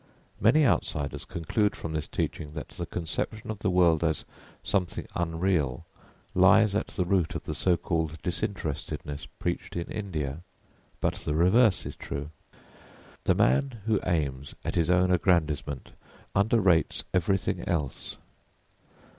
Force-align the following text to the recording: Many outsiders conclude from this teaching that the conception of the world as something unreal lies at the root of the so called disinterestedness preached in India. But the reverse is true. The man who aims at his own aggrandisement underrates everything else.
Many 0.39 0.65
outsiders 0.65 1.25
conclude 1.25 1.75
from 1.75 1.93
this 1.93 2.07
teaching 2.07 2.53
that 2.55 2.69
the 2.69 2.87
conception 2.87 3.51
of 3.51 3.59
the 3.59 3.69
world 3.69 4.03
as 4.03 4.25
something 4.63 5.05
unreal 5.13 5.85
lies 6.33 6.73
at 6.73 6.87
the 6.87 7.05
root 7.05 7.35
of 7.35 7.43
the 7.43 7.53
so 7.53 7.77
called 7.77 8.19
disinterestedness 8.23 9.27
preached 9.37 9.75
in 9.75 9.85
India. 9.91 10.39
But 11.01 11.13
the 11.17 11.35
reverse 11.35 11.85
is 11.85 11.95
true. 11.95 12.31
The 13.25 13.35
man 13.35 13.79
who 13.85 13.99
aims 14.03 14.55
at 14.65 14.73
his 14.73 14.89
own 14.89 15.11
aggrandisement 15.11 15.91
underrates 16.33 17.03
everything 17.13 17.61
else. 17.69 18.17